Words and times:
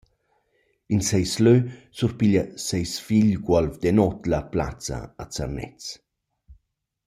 In 0.93 1.01
seis 1.09 1.33
lö 1.45 1.53
surpiglia 1.97 2.43
seis 2.67 2.91
figl 3.07 3.31
Guolf 3.45 3.75
Denoth 3.83 4.25
la 4.31 4.41
plazza 4.53 4.97
a 5.23 5.25
Zernez. 5.35 5.85